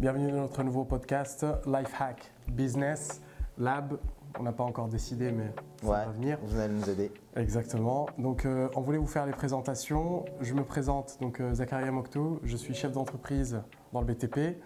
[0.00, 3.20] Bienvenue dans notre nouveau podcast Lifehack Business
[3.58, 3.98] Lab.
[4.38, 6.38] On n'a pas encore décidé, mais ça Ouais, va venir.
[6.42, 7.12] vous allez nous aider.
[7.36, 8.06] Exactement.
[8.16, 10.24] Donc, euh, on voulait vous faire les présentations.
[10.40, 12.40] Je me présente, donc euh, Zakaria Mokto.
[12.44, 13.60] Je suis chef d'entreprise
[13.92, 14.38] dans le BTP.
[14.38, 14.56] Et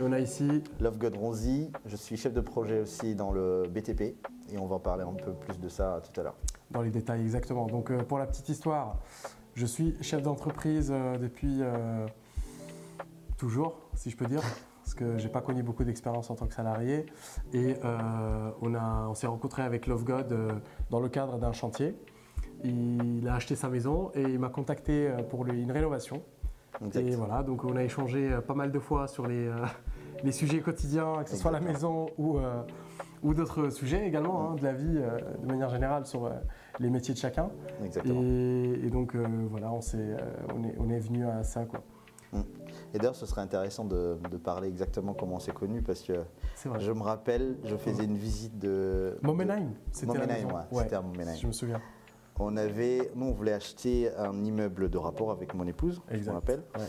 [0.00, 4.00] on a ici, Love God Ronzi, je suis chef de projet aussi dans le BTP
[4.50, 6.36] et on va en parler un peu plus de ça tout à l'heure.
[6.70, 7.66] dans les détails exactement.
[7.66, 8.98] Donc, euh, pour la petite histoire,
[9.54, 11.60] je suis chef d'entreprise euh, depuis
[13.38, 14.42] toujours, si je peux dire.
[14.82, 17.06] Parce que j'ai pas connu beaucoup d'expérience en tant que salarié.
[17.52, 20.50] Et euh, on, a- on s'est rencontré avec Love God euh,
[20.90, 21.96] dans le cadre d'un chantier.
[22.64, 26.22] Il a acheté sa maison et il m'a contacté euh, pour une rénovation.
[26.84, 27.00] Exact.
[27.06, 29.54] Et voilà, donc on a échangé pas mal de fois sur les, euh,
[30.24, 32.38] les sujets quotidiens, que ce soit la maison ou,
[33.22, 34.98] ou d'autres sujets également, hein, de la vie
[35.42, 36.30] de manière générale sur
[36.80, 37.50] les métiers de chacun.
[37.84, 38.20] Exactement.
[38.22, 40.16] Et, et donc voilà, on, euh,
[40.56, 41.64] on, est, on est venu à ça.
[41.66, 41.82] Quoi.
[42.94, 46.24] Et d'ailleurs, ce serait intéressant de, de parler exactement comment on s'est connus parce que
[46.78, 49.16] je me rappelle, je faisais une visite de.
[49.22, 50.48] Momenheim, c'était maison.
[50.48, 51.36] ouais, c'était à Momenheim.
[51.36, 51.80] Je me souviens.
[52.38, 56.30] On avait, nous, on voulait acheter un immeuble de rapport avec mon épouse, je me
[56.32, 56.62] rappelle.
[56.76, 56.86] Ouais.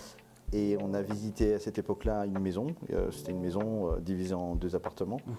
[0.54, 2.68] Et on a visité à cette époque-là une maison.
[2.92, 5.18] Euh, C'était une maison euh, divisée en deux appartements.
[5.26, 5.32] Mmh.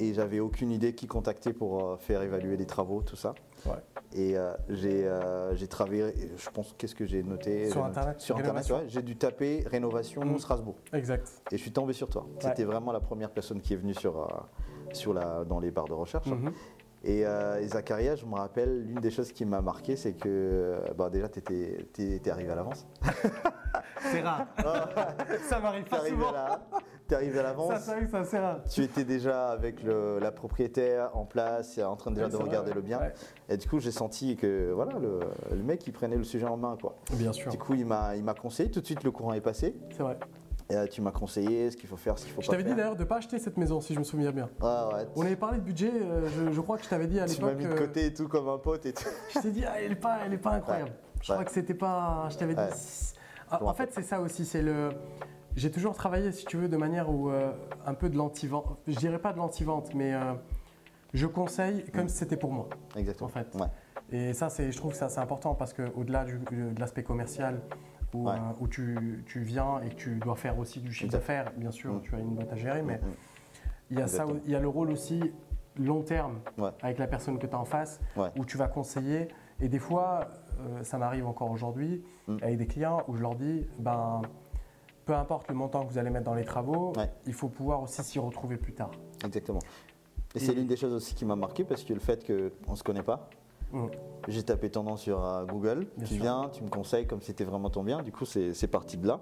[0.00, 3.34] Et j'avais aucune idée qui contacter pour euh, faire évaluer les travaux, tout ça.
[3.66, 3.72] Ouais.
[4.12, 7.70] Et euh, j'ai euh, j'ai travaillé, je pense, qu'est-ce que j'ai noté?
[7.70, 8.84] Sur Internet, Sur ouais.
[8.88, 10.38] J'ai dû taper rénovation Mm.
[10.38, 10.76] Strasbourg.
[10.92, 11.42] Exact.
[11.50, 12.26] Et je suis tombé sur toi.
[12.40, 14.26] C'était vraiment la première personne qui est venue sur, euh,
[14.92, 16.26] sur la, dans les barres de recherche.
[16.26, 16.52] Mhm.
[17.06, 21.10] Et, et Zacharia, je me rappelle, l'une des choses qui m'a marqué, c'est que bah,
[21.10, 22.86] déjà, tu étais, arrivé à l'avance.
[24.00, 24.46] C'est rare.
[25.48, 26.32] ça m'arrive pas souvent.
[27.06, 27.72] t'es arrivé à Ça, l'avance.
[27.80, 28.58] c'est que ça, c'est rare.
[28.70, 32.44] Tu étais déjà avec le- la propriétaire en place, en train déjà Ouais, de vrai,
[32.46, 32.98] regarder le bien.
[33.00, 33.12] Ouais.
[33.48, 35.20] Et du coup, j'ai senti que voilà, le,
[35.54, 36.76] le mec, il prenait le sujet en main.
[36.80, 36.96] Quoi.
[37.12, 38.70] Bien sûr, Du coup, il m'a, il m'a conseillé.
[38.70, 39.74] Tout de suite, le courant est passé.
[39.90, 40.18] c'est vrai.
[40.70, 42.62] Et, euh, tu m'as conseillé ce qu'il faut faire, ce qu'il faut Je pas t'avais
[42.62, 42.78] dit faire.
[42.78, 44.48] d'ailleurs de ne pas acheter cette maison, si je me souviens bien.
[44.62, 47.20] Ah ouais, On avait parlé de budget, euh, je, je crois que je t'avais dit
[47.20, 47.62] à tu m'as l'époque.
[47.62, 49.04] mis de euh, côté et tout comme un pote et tout.
[49.34, 50.92] Je t'ai dit, ah, elle n'est pas, elle est pas incroyable.
[51.20, 51.36] Je Ouais.
[51.36, 52.28] crois que c'était pas.
[52.30, 52.60] Je t'avais dit.
[53.60, 54.44] Ah, en fait, c'est ça aussi.
[54.44, 54.90] C'est le.
[55.56, 57.52] J'ai toujours travaillé, si tu veux, de manière où euh,
[57.86, 58.78] un peu de l'anti-vente.
[58.88, 60.34] Je dirais pas de l'anti-vente, mais euh,
[61.12, 62.68] je conseille comme si c'était pour moi.
[62.96, 63.28] Exactement.
[63.28, 63.54] En fait.
[63.54, 63.66] Ouais.
[64.10, 67.60] Et ça, c'est, je trouve que ça, c'est important parce qu'au-delà du- de l'aspect commercial,
[68.12, 68.34] où, Ouais.
[68.34, 71.70] euh, où tu, tu viens et que tu dois faire aussi du chiffre d'affaires, bien
[71.70, 72.00] sûr, Mm.
[72.02, 73.00] tu as une boîte à gérer, mais Mm.
[73.90, 75.32] il y, a ça, il y a le rôle aussi
[75.78, 76.70] long terme Ouais.
[76.82, 78.00] avec la personne que tu as en face,
[78.36, 79.28] où tu vas conseiller.
[79.60, 80.43] Et des fois, euh,
[80.82, 82.36] ça m'arrive encore aujourd'hui, Mm.
[82.42, 84.22] avec des clients où je leur dis, ben,
[85.04, 87.10] peu importe le montant que vous allez mettre dans les travaux, Ouais.
[87.26, 88.90] il faut pouvoir aussi s'y retrouver plus tard.
[89.24, 89.60] Exactement.
[90.34, 92.72] Et Et- c'est l'une des choses aussi qui m'a marqué parce que le fait qu'on
[92.72, 93.28] ne se connaît pas,
[93.72, 93.86] Mm.
[94.28, 96.22] j'ai tapé nom sur euh, Google, Bien tu sûr.
[96.22, 99.20] viens, tu me conseilles comme c'était vraiment ton bien, du coup c'est parti de là.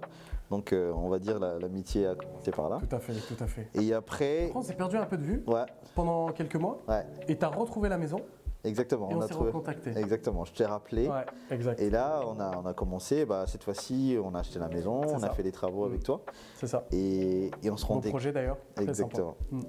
[0.51, 2.79] Donc euh, on va dire la- l'amitié a commencé par là.
[2.87, 3.67] Tout à fait, tout à fait.
[3.73, 7.37] Et après, On s'est perdu un peu de vue ouais, pendant quelques mois, ouais, et
[7.37, 8.19] tu as retrouvé la maison,
[8.63, 9.09] exactement.
[9.09, 9.47] et on, a trouvé.
[9.49, 9.91] recontacté.
[9.97, 11.07] Exactement, je t'ai rappelé.
[11.07, 11.79] Ouais, exact.
[11.81, 15.01] Et là, on a, on a commencé, bah, cette fois-ci, on a acheté la maison,
[15.05, 15.27] on ça.
[15.27, 15.89] a fait des travaux Mm.
[15.89, 16.21] avec toi.
[16.55, 16.85] C'est ça.
[16.91, 18.57] Et, et on se rendait projet d'ailleurs.
[18.79, 19.35] Exactement.
[19.51, 19.61] Mm.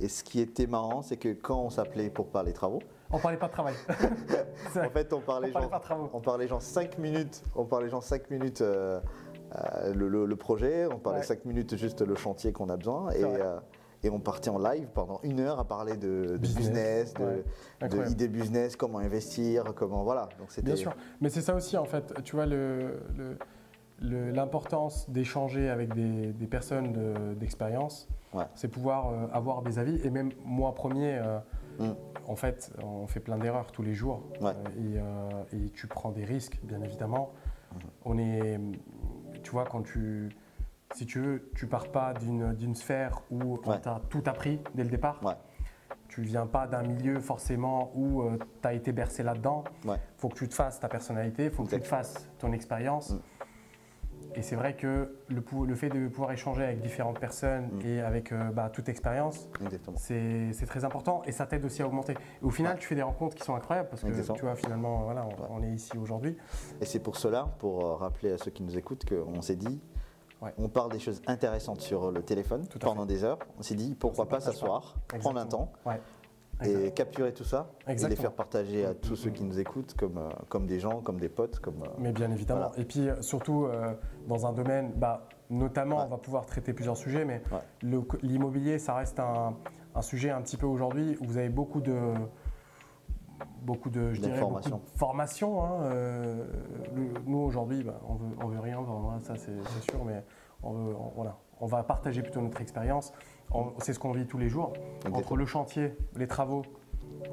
[0.00, 3.36] Et ce qui était marrant, c'est que quand on s'appelait pour parler travaux, On parlait
[3.38, 3.74] pas de travail.
[4.76, 6.10] En fait, on parlait, on parlait genre, pas de travaux.
[6.12, 9.00] on parlait genre 5 minutes, on parlait genre 5 minutes euh,
[9.54, 11.24] euh, le, le- le projet, on parlait Ouais.
[11.24, 13.10] 5 minutes juste le chantier qu'on a besoin.
[13.10, 13.58] Et, euh,
[14.06, 17.24] et on partait en live pendant une heure à parler de, de Business, business, de,
[17.24, 17.88] ouais.
[17.88, 20.28] de idées business, comment investir, comment voilà.
[20.38, 20.94] Donc c'était Bien sûr.
[21.20, 22.14] Mais c'est ça aussi, en fait.
[22.22, 23.00] Tu vois, le-
[24.00, 28.44] l'importance d'échanger avec des, des personnes de- d'expérience, Ouais.
[28.54, 29.98] c'est pouvoir euh, avoir des avis.
[30.04, 31.38] Et même moi, premier, euh,
[31.78, 31.94] Mm.
[32.28, 34.22] en fait, on fait plein d'erreurs tous les jours.
[34.40, 34.50] Ouais.
[34.50, 37.32] Euh, et, euh, et tu prends des risques, bien évidemment.
[37.74, 37.80] Mm-hmm.
[38.04, 38.60] On est.
[39.42, 40.28] Tu vois, quand tu.
[40.94, 43.80] Si tu veux, tu pars pas d'une sphère où on Ouais.
[43.80, 45.20] t'a tout appris dès le départ.
[45.24, 45.34] Ouais.
[46.08, 48.22] Tu viens pas d'un milieu forcément où
[48.62, 49.64] tu as été bercé là-dedans.
[49.84, 49.96] Ouais.
[50.16, 53.10] faut que tu te fasses ta personnalité, faut que tu te fasses ton expérience.
[53.10, 53.18] Mm.
[54.36, 57.86] Et c'est vrai que le, le fait de pouvoir échanger avec différentes personnes Mm.
[57.86, 59.48] et avec euh, bah, toute expérience,
[59.96, 62.12] c'est très important et ça t'aide aussi à augmenter.
[62.12, 64.36] Et au final, tu fais des rencontres qui sont incroyables parce que Exactement.
[64.36, 66.36] tu vois, finalement, voilà, on, on est ici aujourd'hui.
[66.80, 69.80] Et c'est pour cela, pour euh, rappeler à ceux qui nous écoutent, qu'on s'est dit,
[70.42, 70.52] Ouais.
[70.58, 73.38] on parle des choses intéressantes sur le téléphone pendant des heures.
[73.58, 75.18] On s'est dit, pourquoi pas s'asseoir, pas.
[75.18, 76.00] prendre un temps Ouais.
[76.64, 80.18] et capturer tout ça et les faire partager à tous ceux qui nous écoutent comme,
[80.18, 81.58] euh, comme des gens, comme des potes.
[81.60, 82.68] Comme, euh, Mais bien évidemment.
[82.68, 82.78] Voilà.
[82.80, 83.94] Et puis euh, surtout euh,
[84.28, 86.02] dans un domaine, bah, notamment, Ouais.
[86.06, 87.42] on va pouvoir traiter plusieurs sujets, mais
[88.22, 89.54] l'immobilier, ça reste un,
[89.94, 91.94] un sujet un petit peu aujourd'hui où vous avez beaucoup de
[93.62, 94.76] beaucoup de, je dirais, beaucoup D'informations.
[94.92, 95.64] de formations.
[95.64, 96.44] hein, euh,
[97.26, 100.24] nous aujourd'hui, bah, on veut, on veut rien vendre, hein, ça c'est sûr, mais
[100.62, 103.12] on veut, on- voilà, on va partager plutôt notre expérience.
[103.78, 104.72] C'est ce qu'on vit tous les jours.
[104.74, 105.18] Exactement.
[105.18, 106.62] Entre le chantier, les travaux,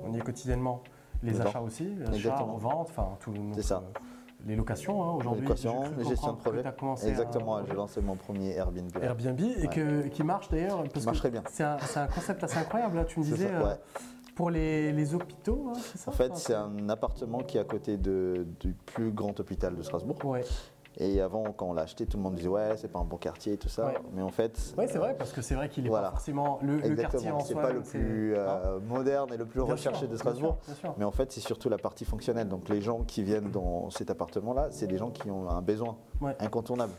[0.06, 0.82] on y est quotidiennement,
[1.24, 3.32] les achats aussi, les achats, reventes, enfin tout.
[3.34, 3.78] donc, C'est ça.
[3.78, 4.00] euh,
[4.46, 5.42] les locations, hein, aujourd'hui.
[5.98, 6.60] Les gestions de projet.
[7.10, 8.92] Exactement, à- j'ai lancé mon premier Airbnb.
[9.02, 10.84] Airbnb et que, qui marche d'ailleurs.
[11.06, 11.44] marche très bien.
[11.50, 12.98] C'est un, concept assez incroyable.
[12.98, 13.76] Là, tu me disais ça, euh.
[14.36, 17.66] Pour les, les hôpitaux, hein, c'est ça En fait, c'est un appartement qui est à
[17.66, 20.18] côté de- du plus grand hôpital de Strasbourg.
[20.26, 20.44] Ouais,
[20.98, 23.18] Et avant, quand on l'a acheté, tout le monde disait ouais, c'est pas un bon
[23.18, 23.88] quartier et tout ça.
[23.88, 23.94] Ouais.
[24.14, 26.10] Mais en fait, ouais c'est vrai parce que c'est vrai qu'il est Voilà.
[26.10, 27.62] pas forcément le, le quartier en c'est soi.
[27.64, 30.58] pas le c'est- plus euh, moderne et le plus Bien recherché sûr, de bien Strasbourg.
[30.64, 30.96] sûr, bien sûr.
[31.00, 32.48] Mais en fait, c'est surtout la partie fonctionnelle.
[32.48, 35.98] Donc les gens qui viennent dans cet appartement-là, c'est des gens qui ont un besoin
[36.22, 36.36] Ouais.
[36.40, 36.94] incontournable.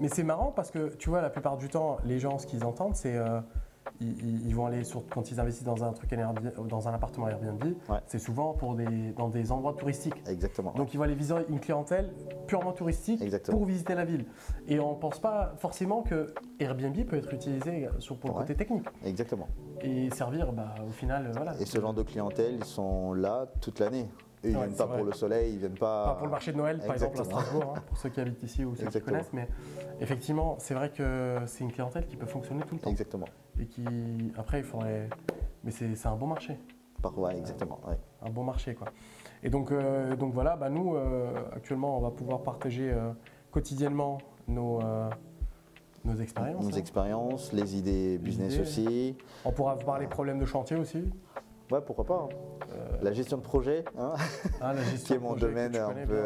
[0.00, 2.64] Mais c'est marrant parce que tu vois, la plupart du temps, les gens, ce qu'ils
[2.64, 3.40] entendent, c'est euh,
[4.00, 6.14] ils, vont aller sur, quand ils investissent dans un truc
[6.68, 7.98] dans un appartement Airbnb, Ouais.
[8.06, 10.22] c'est souvent pour des, dans des endroits touristiques.
[10.26, 10.72] Exactement.
[10.72, 12.12] Donc ils vont aller viser une clientèle
[12.46, 13.58] purement touristique Exactement.
[13.58, 14.26] pour visiter la ville.
[14.68, 18.54] Et on ne pense pas forcément que Airbnb peut être utilisé sur, pour le côté
[18.54, 19.48] technique Exactement.
[19.80, 21.54] et servir bah, au final, euh, voilà.
[21.60, 24.06] Et ce genre de clientèle, ils sont là toute l'année.
[24.46, 24.96] Ils Ouais, viennent pas vrai.
[24.98, 26.04] pour le soleil, ils viennent pas.
[26.08, 27.24] Pas pour le marché de Noël, par exemple, à.
[27.24, 29.12] Strasbourg, hein, pour ceux qui habitent ici ou ceux qui Exactement.
[29.16, 29.32] connaissent.
[29.32, 29.48] Mais
[30.00, 32.90] effectivement, c'est vrai que c'est une clientèle qui peut fonctionner tout le temps.
[32.90, 33.24] Exactement.
[33.60, 33.84] Et qui,
[34.36, 35.08] après, il faudrait.
[35.62, 36.58] Mais c'est un bon marché.
[37.02, 37.16] Par...
[37.18, 37.78] Ouais, exactement.
[37.86, 37.98] ouais.
[38.22, 38.88] Un bon marché, quoi.
[39.42, 43.10] Et donc, euh, donc voilà, bah, nous, euh, actuellement, on va pouvoir partager euh,
[43.50, 44.18] quotidiennement
[44.48, 44.80] nos,
[46.04, 46.64] nos expériences.
[46.64, 46.78] Nos hein.
[46.78, 48.62] expériences, les idées business idées.
[48.62, 49.16] aussi.
[49.44, 51.04] On pourra vous parler problèmes de chantier aussi.
[51.70, 52.28] Ouais, pourquoi pas.
[52.30, 52.76] hein.
[53.02, 54.14] La gestion de projet, hein,
[54.60, 56.20] Hein, la qui gestion est de mon domaine un connais peu.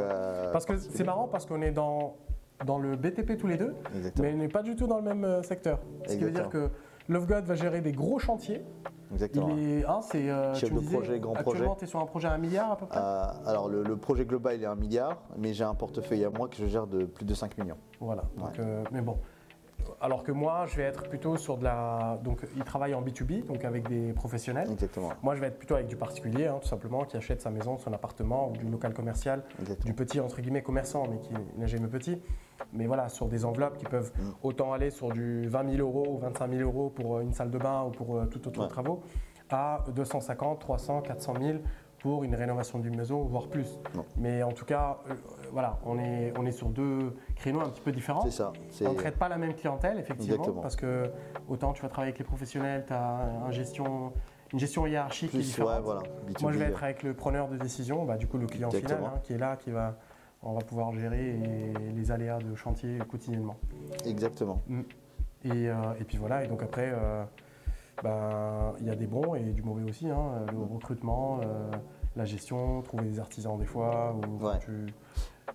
[0.52, 2.16] Parce que c'est marrant parce qu'on est dans,
[2.64, 4.28] dans le BTP tous les deux, Exactement.
[4.28, 5.80] mais on n'est pas du tout dans le même secteur.
[6.06, 6.70] Ce qui veut dire que
[7.08, 8.62] Love God va gérer des gros chantiers.
[9.12, 9.48] Exactement.
[9.56, 11.86] Il est, hein, c'est, euh, Chef tu me de disais, projet, grand actuellement, tu es
[11.88, 14.56] sur un projet à un milliard à peu près Euh, alors, le, le projet global,
[14.56, 17.24] il est un milliard, mais j'ai un portefeuille à moi que je gère de plus
[17.24, 17.78] de 5 millions.
[18.00, 18.24] Voilà.
[18.36, 18.54] Donc, Ouais.
[18.60, 19.16] euh, mais bon.
[20.00, 22.18] Alors que moi, je vais être plutôt sur de la.
[22.22, 24.68] Donc, il travaille en B2B, donc avec des professionnels.
[24.70, 25.10] Exactement.
[25.22, 27.78] Moi, je vais être plutôt avec du particulier, hein, tout simplement, qui achète sa maison,
[27.78, 29.86] son appartement ou du local commercial, Exactement.
[29.86, 32.22] du petit entre guillemets commerçant, mais qui n'a jamais petit.
[32.72, 34.30] Mais voilà, sur des enveloppes qui peuvent Mm.
[34.44, 37.50] autant aller sur du 20 000 euros ou 25 000 euros pour euh, une salle
[37.50, 38.68] de bain ou pour euh, tout autre Ouais.
[38.68, 39.02] travaux,
[39.50, 41.58] à 250, 300, 400 000
[42.00, 43.78] pour une rénovation d'une maison, voire plus.
[43.94, 44.04] Non.
[44.16, 45.14] Mais en tout cas, euh,
[45.52, 48.22] voilà, on est, on est sur deux créneaux un petit peu différents.
[48.22, 48.52] C'est ça.
[48.82, 50.60] On ne traite pas la même clientèle, effectivement, Exactement.
[50.62, 51.10] parce que
[51.48, 53.02] autant tu vas travailler avec les professionnels, tu as
[53.46, 54.12] un gestion,
[54.52, 55.72] une gestion hiérarchique qui est différente.
[55.76, 56.00] ouais, voilà.
[56.28, 58.70] B2B, Moi, je vais être avec le preneur de décision, bah, du coup, le client
[58.70, 59.96] final, hein, qui est là, qui va,
[60.42, 63.56] on va pouvoir gérer et- les aléas de chantier quotidiennement.
[64.06, 64.62] Exactement.
[65.44, 67.24] Et, euh, et puis voilà, et donc après, euh,
[68.02, 71.70] bah, il y a des bons et du mauvais aussi, hein, le recrutement, euh,
[72.16, 74.58] la gestion, trouver des artisans des fois, ou Ouais.
[74.60, 74.86] tu,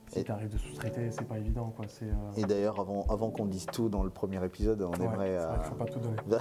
[0.08, 1.72] si tu arrives de sous-traiter, c'est pas évident.
[1.76, 1.86] Quoi.
[2.04, 5.38] Euh, Et d'ailleurs, avant, avant qu'on dise tout dans le premier épisode, on ouais, aimerait.
[5.38, 6.18] vrai euh, qu'il faut pas tout donner.
[6.28, 6.32] Il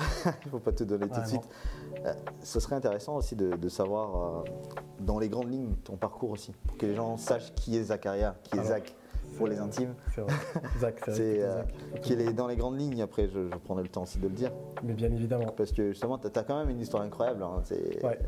[0.47, 1.49] ne faut pas te donner tout Ouais, de suite.
[2.05, 2.13] Euh,
[2.43, 4.45] ce serait intéressant aussi de, de savoir, euh,
[5.01, 8.35] dans les grandes lignes, ton parcours aussi, pour que les gens sachent qui est Zacharia,
[8.43, 8.95] qui est Alors, Zach
[9.37, 9.95] pour les intimes.
[10.15, 10.33] C'est vrai.
[10.79, 11.63] Zach, c'est euh,
[12.03, 14.35] qu'il est dans les grandes lignes, après je, je prendrai le temps aussi de le
[14.35, 14.51] dire.
[14.83, 15.53] Mais bien évidemment.
[15.57, 17.43] Parce que justement, tu as, quand même une histoire incroyable.
[17.43, 17.61] hein.
[17.65, 18.19] C'est- Ouais.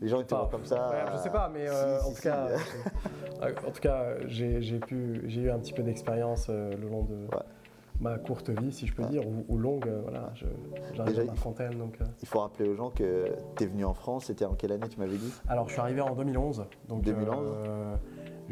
[0.00, 0.90] Les gens ils te voient comme ça.
[0.90, 2.22] ouais, je sais pas, mais euh, si, en, si, tout si.
[2.22, 2.46] cas,
[3.42, 6.88] euh, en tout cas, j'ai j'ai pu, j'ai eu un petit peu d'expérience euh, le
[6.88, 7.42] long de Ouais.
[8.00, 9.08] ma courte vie, si je peux Ouais.
[9.10, 9.86] dire, ou, ou longue.
[9.86, 10.46] euh, voilà, je-
[10.94, 11.98] j'arrive Déjà, à faut- fontaine, donc.
[12.00, 12.04] euh.
[12.20, 13.26] Il faut rappeler aux gens que
[13.56, 15.32] tu es venu en France, c'était en quelle année tu m'avais dit?
[15.48, 16.64] Alors, je suis arrivé en 2011.
[16.88, 17.46] Donc, 2011.
[17.66, 17.94] euh,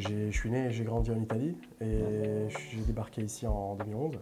[0.01, 4.15] je suis né, et j'ai grandi en Italie et j'ai débarqué ici en 2011.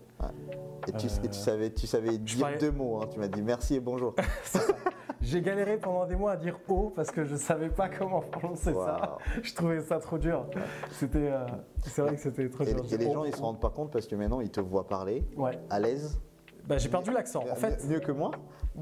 [0.88, 3.06] Et tu, Euh, et tu savais, tu savais dire parlais- deux mots, hein.
[3.11, 4.14] tu m'as dit merci et bonjour.
[5.20, 8.73] J'ai galéré pendant des mois à dire O parce que je savais pas comment prononcer
[8.73, 9.18] ça.
[9.42, 10.47] Je trouvais ça trop dur.
[10.92, 11.44] C'était, euh,
[11.85, 12.85] c'est vrai que c'était trop Et, dur.
[12.92, 15.26] et les gens ils se rendent pas compte parce que maintenant ils te voient parler
[15.37, 15.58] Ouais.
[15.70, 16.20] à l'aise.
[16.68, 17.42] Bah, j'ai perdu l'accent.
[17.50, 18.30] En fait, mieux que moi.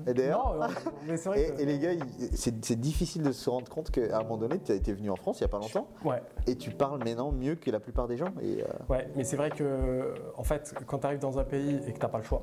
[0.07, 1.93] Et d'ailleurs, euh, Et, les gars,
[2.35, 5.17] c'est difficile de se rendre compte qu'à un moment donné, tu as été venu en
[5.17, 8.09] France il n'y a pas longtemps Ouais, et tu parles maintenant mieux que la plupart
[8.09, 8.33] des gens.
[8.43, 11.77] Et, euh, ouais, mais c'est vrai que, en fait, quand tu arrives dans un pays
[11.87, 12.43] et que tu n'as pas le choix,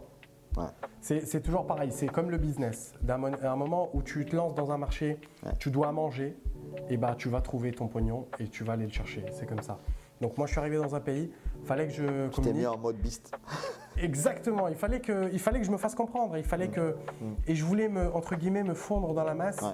[0.55, 0.65] Ouais.
[1.01, 1.91] c'est toujours pareil.
[1.91, 2.93] C'est comme le business.
[3.07, 5.51] À un moment où tu te lances dans un marché, Ouais.
[5.59, 6.37] tu dois manger,
[6.89, 9.25] et bah tu vas trouver ton pognon et tu vas aller le chercher.
[9.31, 9.79] C'est comme ça.
[10.21, 11.31] Donc moi, je suis arrivé dans un pays,
[11.65, 13.31] fallait que je tu t'es mis en mode beast.
[13.97, 14.67] Exactement.
[14.67, 16.37] Il fallait que, il fallait que je me fasse comprendre.
[16.37, 16.95] Il fallait que,
[17.47, 19.61] et je voulais me, entre guillemets, me fondre dans la masse.
[19.61, 19.71] Ouais.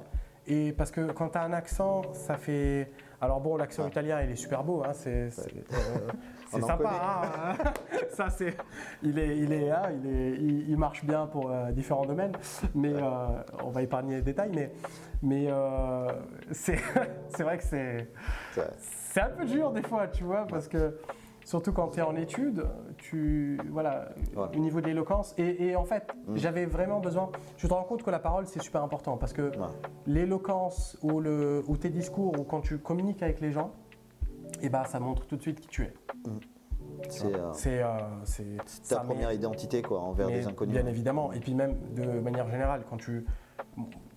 [0.48, 2.92] Et parce que quand tu as un accent, ça fait.
[3.22, 3.90] Alors bon, l'accent Ouais.
[3.90, 5.30] italien, il est super beau, hein, c'est euh,
[6.62, 6.90] sympa.
[6.90, 7.64] hein.
[8.12, 8.56] ça, c'est,
[9.04, 12.32] il est, il est, hein, il est, il, il marche bien pour euh, différents domaines,
[12.74, 13.02] mais euh,
[13.64, 14.52] on va épargner les détails.
[14.56, 14.72] Mais,
[15.22, 15.50] mais
[16.52, 16.78] c'est,
[17.44, 18.08] vrai que C'est-
[19.12, 20.98] c'est un peu dur des fois, tu vois, parce que
[21.50, 22.64] Surtout quand tu es en études,
[23.00, 25.34] tu, voilà, au niveau de l'éloquence.
[25.40, 26.38] Et, et en fait, Mm.
[26.38, 27.32] j'avais vraiment besoin.
[27.58, 29.66] Tu te rends compte que la parole, c'est super important parce que Ouais.
[30.06, 33.72] l'éloquence ou, le, ou tes discours ou quand tu communiques avec les gens,
[34.62, 35.94] et ben, ça montre tout de suite qui tu es.
[37.10, 40.76] C'est euh, euh, c'est- ta première identité quoi, envers des inconnus.
[40.76, 41.34] Bien évidemment.
[41.34, 43.26] Et puis même de manière générale, quand tu.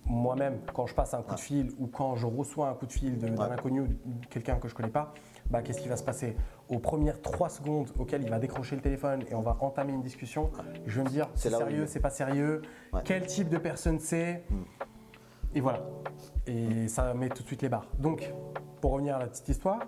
[0.05, 2.91] Moi-même, quand je passe un coup de fil ou quand je reçois un coup de
[2.91, 3.51] fil d'un Ouais.
[3.53, 5.13] inconnu ou de quelqu'un que je connais pas,
[5.53, 6.35] bah, qu'est-ce qui va se passer
[6.67, 10.01] Aux premières trois secondes auxquelles il va décrocher le téléphone et on va entamer une
[10.01, 10.49] discussion,
[10.87, 13.01] je vais me dire C'est sérieux, c'est pas sérieux, Ouais.
[13.05, 14.55] quel type de personne c'est Mm.
[15.55, 15.81] Et voilà.
[16.47, 17.87] Et ça met tout de suite les barres.
[17.99, 18.33] Donc,
[18.81, 19.79] pour revenir à la petite histoire,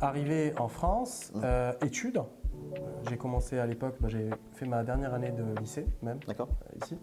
[0.00, 1.40] arrivé en France, Mm.
[1.44, 2.16] euh, études.
[2.18, 2.78] Euh,
[3.10, 6.78] J'ai commencé à l'époque, bah, j'ai fait ma dernière année de lycée même D'accord euh,
[6.82, 6.96] ici.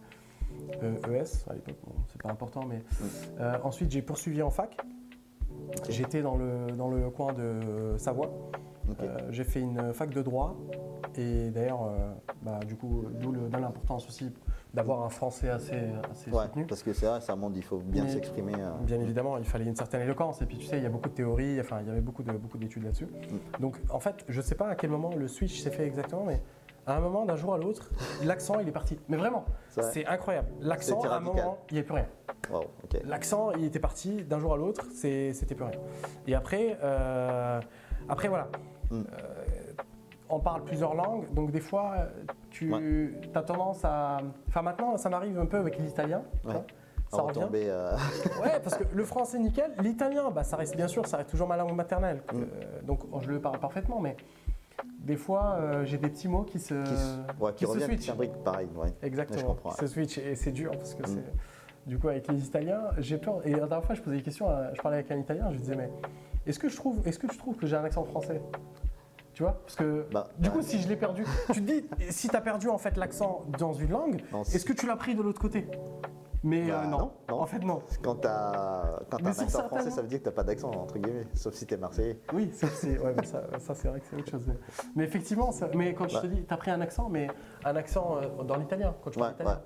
[0.81, 3.05] Euh, ES à l'époque, bon, c'est pas important, mais Mm.
[3.41, 4.75] euh, ensuite j'ai poursuivi en fac.
[5.89, 8.31] J'étais dans le, dans le coin de Savoie.
[9.01, 10.55] Euh, j'ai fait une fac de droit
[11.15, 14.31] et d'ailleurs, euh, bah, du coup, d'où l'importance aussi
[14.73, 15.75] d'avoir un français assez,
[16.09, 16.65] assez Ouais, soutenu.
[16.65, 18.53] parce que c'est vrai, ça montre il faut bien s'exprimer.
[18.57, 18.71] euh.
[18.83, 20.41] Bien évidemment, il fallait une certaine éloquence.
[20.41, 22.23] Et puis tu sais, il y a beaucoup de théories, enfin, il y avait beaucoup
[22.23, 23.05] d'études là-dessus.
[23.05, 23.61] Mm.
[23.61, 26.23] Donc en fait, je ne sais pas à quel moment le switch s'est fait exactement,
[26.25, 26.41] mais
[26.87, 27.89] à un moment, d'un jour à l'autre,
[28.23, 28.99] l'accent, il est parti.
[29.07, 30.49] Mais vraiment, C'est incroyable.
[30.59, 32.07] L'accent, à un moment, il n'y a plus rien.
[32.51, 32.63] Wow.
[33.05, 35.79] L'accent, il était parti d'un jour à l'autre, c'était plus rien.
[36.27, 37.59] Et après, euh,
[38.09, 38.47] après voilà.
[38.89, 38.99] Mm.
[38.99, 39.03] Euh,
[40.33, 41.93] on parle plusieurs langues, donc des fois,
[42.49, 42.73] tu
[43.35, 44.19] as tendance à.
[44.47, 46.23] Enfin, maintenant, ça m'arrive un peu avec l'italien.
[46.45, 46.53] Ouais.
[47.09, 47.47] Ça revient.
[47.53, 47.97] euh,
[48.41, 49.71] Ouais, parce que le français, nickel.
[49.81, 52.23] L'italien, bah, ça reste bien sûr, ça reste toujours ma langue maternelle.
[52.33, 52.37] Mm.
[52.37, 54.15] Euh, donc, je le parle parfaitement, mais
[54.99, 58.11] des fois, euh, j'ai des petits mots qui se, qui, se- ouais, qui se switchent.
[58.43, 58.67] pareil.
[58.75, 58.93] Ouais.
[59.01, 59.39] Exactement.
[59.39, 61.05] Je comprends, qui se switch et c'est dur parce que Mm.
[61.15, 61.33] c'est.
[61.89, 63.41] Du coup, avec les Italiens, j'ai peur.
[63.45, 64.47] Et la dernière fois, je posais des questions.
[64.49, 65.89] à- Je parlais avec un Italien, je lui disais, mais
[66.45, 68.39] est-ce que je trouve, est-ce que tu trouves que j'ai un accent français?
[69.33, 69.53] Tu vois?
[69.63, 71.23] Parce que Bah, du bah, coup, si je l'ai perdu,
[71.53, 74.21] tu te dis, si tu as perdu en fait l'accent dans une langue,
[74.53, 75.65] est-ce que tu l'as pris de l'autre côté?
[76.43, 76.97] Mais Bah, euh, non.
[76.97, 77.39] non, non.
[77.41, 77.81] En fait, non.
[78.01, 80.97] Quand t'as Mais un accent certains français, ça veut dire que t'as pas d'accent, entre
[80.97, 82.19] guillemets, sauf si t'es marseillais.
[82.33, 84.51] Oui, ça, c'est ouais, mais ça, ça, c'est vrai que c'est autre chose.
[84.95, 87.27] Mais, effectivement, ça- mais quand je te dis, tu as pris un accent, mais
[87.63, 89.61] un accent euh, dans l'italien, quand tu parles Ouais, italien.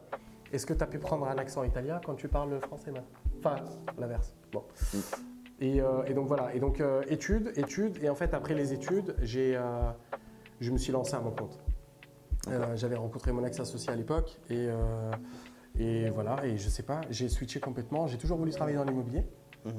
[0.51, 3.07] Est-ce que tu as pu prendre un accent italien quand tu parles français maintenant
[3.39, 3.55] Enfin,
[3.97, 4.33] l'inverse.
[4.51, 4.63] Bon.
[4.93, 4.97] Mm.
[5.61, 9.15] Et, euh, et donc voilà, et donc études, études, et en fait après les études,
[9.21, 9.57] j'ai,
[10.59, 11.57] je me suis lancé à mon compte.
[12.75, 14.67] J'avais rencontré mon ex-associé à l'époque, et,
[15.79, 18.07] et voilà, et je sais pas, j'ai switché complètement.
[18.07, 19.25] J'ai toujours voulu travailler dans l'immobilier.
[19.65, 19.73] Mhm.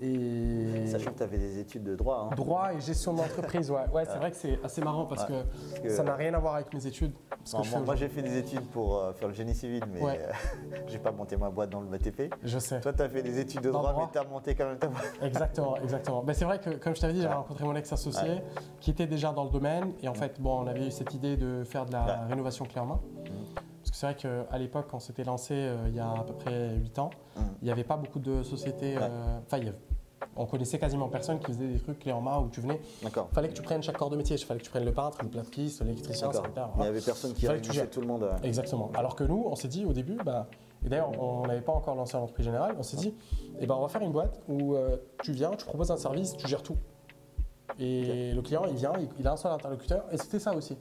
[0.00, 2.28] Et Sachant que t'avais des études de droit.
[2.30, 2.34] hein.
[2.34, 3.86] Droit et gestion d'entreprise, ouais.
[3.92, 5.44] Ouais, c'est vrai que c'est assez marrant parce Ouais.
[5.76, 7.12] que, que- ça n'a rien à voir avec mes études.
[7.44, 9.82] ce que Non, je moi, j'ai fait des études pour euh, faire le génie civil,
[9.92, 10.18] mais Ouais.
[10.22, 10.32] euh,
[10.88, 12.32] j'ai pas monté ma boîte dans le BTP.
[12.42, 12.80] Je sais.
[12.80, 14.10] Toi, t'as fait des études de Dans droit, droit.
[14.12, 15.12] mais t'as monté quand même ta boîte.
[15.22, 16.22] Exactement, exactement.
[16.22, 18.40] Ben, c'est vrai que, comme je t'avais dit, j'avais rencontré mon ex-associé
[18.80, 19.92] qui était déjà dans le domaine.
[20.02, 22.80] Et en fait, bon, on avait eu cette idée de faire de la rénovation clé
[22.80, 23.00] en main.
[23.24, 23.73] Parce que
[24.04, 26.98] c'est vrai qu'à l'époque, quand c'était lancé euh, il y a à peu près 8
[26.98, 27.42] ans, Mhm.
[27.62, 28.96] il n'y avait pas beaucoup de sociétés.
[29.00, 29.72] Euh, Enfin, avait-
[30.36, 32.80] on connaissait quasiment personne qui faisait des trucs clé en main où tu venais.
[33.02, 33.28] D'accord.
[33.30, 34.36] Il fallait que tu prennes chaque corps de métier.
[34.36, 36.28] Il fallait que tu prennes le peintre, le plâtriste, l'électricien.
[36.32, 36.40] Mais
[36.78, 38.24] il y avait personne qui réunissait tout le monde.
[38.24, 38.90] euh, Exactement.
[38.94, 40.46] Alors que nous, on s'est dit au début, bah,
[40.84, 43.14] et d'ailleurs, on n'avait pas encore lancé l'entreprise générale, on s'est dit,
[43.60, 46.36] eh ben, on va faire une boîte où euh, tu viens, tu proposes un service,
[46.36, 46.76] tu gères tout.
[47.80, 50.76] Et le client, il vient, il, a un seul interlocuteur, et c'était ça aussi.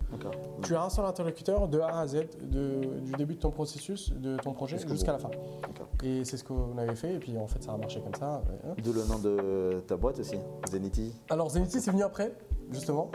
[0.63, 4.11] Tu as un seul interlocuteur de A à Z, de- du début de ton processus,
[4.13, 5.31] de ton projet, jusqu'à la fin.
[6.03, 8.43] Et c'est ce qu'on avait fait, et puis en fait, ça a marché comme ça.
[8.83, 10.37] D'où le nom de ta boîte aussi,
[10.69, 11.13] Zenity.
[11.29, 12.31] Alors Zenity, c'est venu après,
[12.71, 13.09] justement.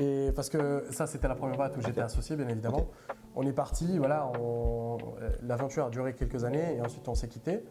[0.00, 2.86] Et parce que ça, c'était la première boîte où j'étais associé, bien évidemment.
[3.36, 7.28] On est parti, voilà, on- euh, l'aventure a duré quelques années et ensuite on s'est
[7.28, 7.64] quitté.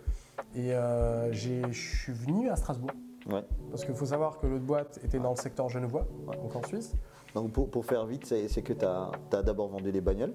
[0.55, 2.91] Et euh, je suis venu à Strasbourg.
[3.31, 3.43] Ouais.
[3.69, 6.05] Parce qu'il faut savoir que l'autre boîte était dans le secteur genevois,
[6.41, 6.93] donc en Suisse.
[7.33, 9.11] Donc pour, pour faire vite, c'est que tu as,
[9.41, 10.33] d'abord vendu des bagnoles,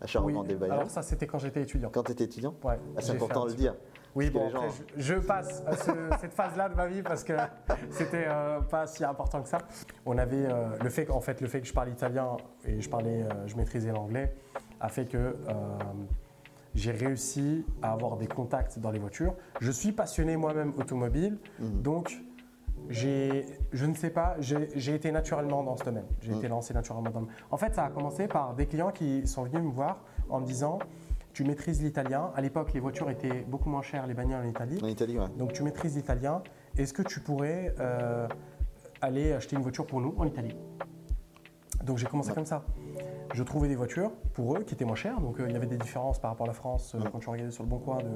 [0.00, 0.78] achat Oui, revente des bagnoles.
[0.78, 1.90] alors ça, c'était quand j'étais étudiant.
[1.92, 3.74] Quand tu étais étudiant Ouais, Ah, C'est important de le dire.
[4.16, 7.02] Oui, bon, les après, gens- je, je passe à ce- cette phase-là de ma vie
[7.02, 7.34] parce que
[7.90, 9.58] c'était euh, pas si important que ça.
[10.04, 12.90] On avait euh, le fait qu'en fait le fait que je parle italien et je
[12.90, 14.34] parlais, euh, je maîtrisais l'anglais
[14.80, 15.34] a fait que euh,
[16.74, 19.34] j'ai réussi à avoir des contacts dans les voitures.
[19.60, 21.82] Je suis passionné moi-même automobile, Mhm.
[21.82, 22.20] donc
[22.90, 26.06] je ne sais pas, j'ai été naturellement dans ce domaine.
[26.20, 27.20] J'ai été lancé naturellement dans.
[27.20, 30.40] le- En fait, ça a commencé par des clients qui sont venus me voir en
[30.40, 30.78] me disant.
[31.32, 32.32] Tu maîtrises l'italien.
[32.34, 34.80] À l'époque, les voitures étaient beaucoup moins chères, les bagnoles en Italie.
[34.82, 35.28] En Italie, ouais.
[35.38, 36.42] Donc tu maîtrises l'italien.
[36.76, 38.26] Est-ce que tu pourrais euh,
[39.00, 40.56] aller acheter une voiture pour nous en Italie?
[41.84, 42.34] Donc j'ai commencé Ouais.
[42.34, 42.64] comme ça.
[43.32, 45.20] je trouvais des voitures pour eux qui étaient moins chères.
[45.20, 47.10] Donc euh, il y avait des différences par rapport à la France euh, Mm.
[47.12, 48.08] quand tu regardais sur le bon coin de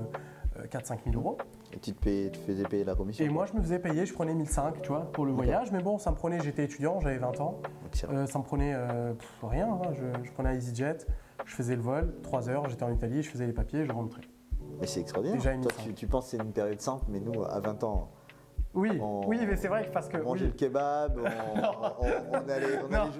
[0.70, 1.36] 4-5 000 euros.
[1.72, 4.06] Et tu te, payais- tu faisais payer la commission Et moi, je me faisais payer,
[4.06, 5.72] je prenais 1005, tu vois, pour le voyage.
[5.72, 7.60] Mais bon, ça me prenait, j'étais étudiant, j'avais 20 ans.
[8.10, 9.68] Euh, ça me prenait euh, pff, rien.
[9.68, 9.92] hein.
[9.92, 10.98] Je, je prenais un EasyJet,
[11.44, 14.22] je faisais le vol, 3 heures, j'étais en Italie, je faisais les papiers, je rentrais.
[14.80, 15.38] Mais c'est extraordinaire.
[15.38, 18.10] Déjà Toi, tu, tu penses que c'est une période simple, mais nous, à 20 ans,
[18.74, 20.16] Oui, On- oui, mais c'est vrai que parce que.
[20.16, 20.50] on mangeait oui.
[20.50, 21.24] le kebab, on,
[22.50, 22.78] allait,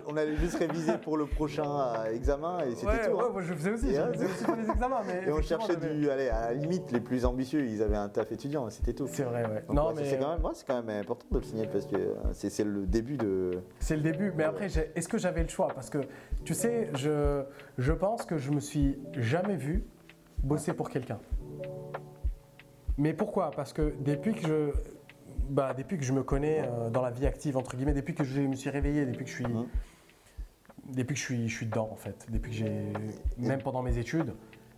[0.08, 3.20] on juste réviser pour le prochain euh, examen et c'était Ouais, tout.
[3.20, 3.30] hein.
[3.32, 5.00] ouais, je faisais aussi, Et je faisais aussi pour les examens.
[5.06, 6.10] Mais Et on cherchait du.
[6.10, 9.06] Allez, à la limite, les plus ambitieux, ils avaient un taf étudiant, c'était tout.
[9.08, 9.62] C'est vrai, ouais.
[9.68, 11.86] Donc, non, ouais, mais c'est quand, même- c'est quand même important de le signaler parce
[11.86, 13.62] que euh, c'est c'est le début de.
[13.78, 14.32] c'est le début.
[14.36, 15.68] Mais après, j'ai- est-ce que j'avais le choix?
[15.72, 15.98] Parce que,
[16.44, 17.42] tu sais, je,
[17.78, 19.84] je pense que je me suis jamais vu
[20.42, 21.20] bosser pour quelqu'un.
[22.98, 23.50] Mais pourquoi?
[23.50, 24.70] Parce que depuis que je.
[25.50, 28.24] Bah, depuis que je me connais euh, dans la vie active, entre guillemets, depuis que
[28.24, 29.66] je me suis réveillé, depuis que je suis, Mhm.
[30.94, 32.92] depuis que je suis, je suis dedans, en fait, depuis que j'ai,
[33.38, 34.34] même pendant mes études,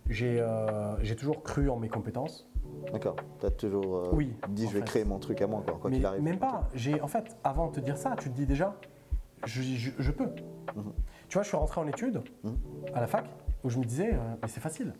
[0.09, 2.49] j'ai euh, j'ai toujours cru en mes compétences.
[2.91, 3.15] D'accord.
[3.39, 4.85] Tu as toujours euh, Oui, dit je vais fait.
[4.85, 6.21] créer mon truc à moi, quoi, quoi Mais qu'il arrive.
[6.21, 6.69] même pas.
[6.73, 8.75] J'ai, en fait, avant de te dire ça, tu te dis déjà,
[9.45, 10.29] je, je- je peux.
[10.75, 10.93] Mhm.
[11.29, 12.57] Tu vois, je suis rentré en études Mhm.
[12.93, 13.25] à la fac
[13.63, 14.93] où je me disais, mais c'est facile.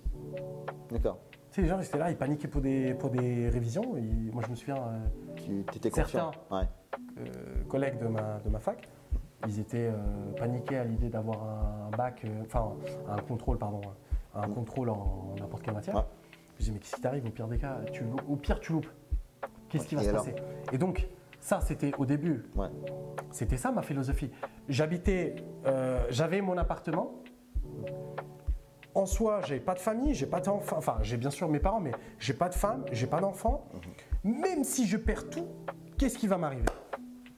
[0.92, 1.20] D'accord.
[1.58, 3.82] Sais, les gens, ils étaient là, ils paniquaient pour des, pour des révisions.
[4.32, 6.30] Moi, je me souviens, euh, Tu étais Certains.
[6.52, 6.66] Ouais.
[7.20, 8.88] euh, collègues de ma, de ma fac,
[9.48, 11.42] ils étaient euh, paniqués à l'idée d'avoir
[11.88, 12.74] un bac, enfin,
[13.10, 13.82] un contrôle, pardon,
[14.36, 14.54] un Mhm.
[14.54, 15.96] contrôle en n'importe quelle matière.
[15.96, 16.02] Ouais.
[16.04, 17.80] Je me disais, mais qu'est-ce qui t'arrive au pire des cas?
[17.92, 18.90] Tu, Au pire, tu loupes.
[19.70, 20.36] Qu'est-ce qui va se passer?
[20.72, 21.08] Et donc,
[21.40, 22.46] ça, c'était au début.
[22.56, 22.68] Ouais.
[23.32, 24.30] C'était ça ma philosophie.
[24.70, 27.14] J'habitais, euh, j'avais mon appartement.
[28.98, 30.78] En soi, j'ai pas de famille, j'ai pas d'enfants.
[30.80, 33.70] Enfin, j'ai bien sûr mes parents, mais j'ai pas de femme, j'ai pas d'enfants.
[34.24, 34.40] Mhm.
[34.42, 35.46] Même si je perds tout,
[36.00, 36.66] qu'est-ce qui va m'arriver?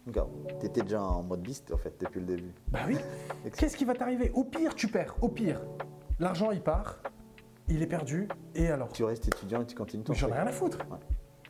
[0.07, 0.29] D'accord.
[0.61, 2.53] Tu étais déjà en mode beast, en fait, depuis le début.
[2.69, 2.97] Bah oui.
[3.57, 4.31] Qu'est-ce qui va t'arriver?
[4.33, 5.17] Au pire, tu perds.
[5.21, 5.59] Au pire,
[6.17, 6.99] l'argent il part,
[7.67, 8.87] il est perdu, et alors?
[8.93, 10.77] Tu restes étudiant et tu continues ton Mais j'en ai rien à foutre.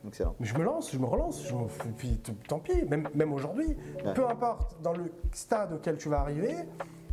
[0.07, 0.35] Excellent.
[0.39, 3.77] Mais je me lance, je me relance, je fous, puis tant pis, même, même aujourd'hui,
[4.03, 4.13] Ouais.
[4.15, 6.55] peu importe dans le stade auquel tu vas arriver,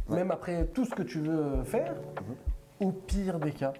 [0.08, 1.94] même après tout ce que tu veux faire,
[2.80, 3.72] au pire des cas,